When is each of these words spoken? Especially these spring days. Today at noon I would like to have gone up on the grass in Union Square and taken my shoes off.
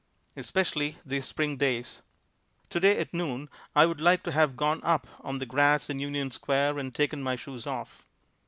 Especially 0.35 0.95
these 1.05 1.25
spring 1.27 1.57
days. 1.57 2.01
Today 2.71 2.97
at 2.97 3.13
noon 3.13 3.49
I 3.75 3.85
would 3.85 4.01
like 4.01 4.23
to 4.23 4.31
have 4.31 4.57
gone 4.57 4.81
up 4.83 5.05
on 5.19 5.37
the 5.37 5.45
grass 5.45 5.91
in 5.91 5.99
Union 5.99 6.31
Square 6.31 6.79
and 6.79 6.91
taken 6.91 7.21
my 7.21 7.35
shoes 7.35 7.67
off. 7.67 8.03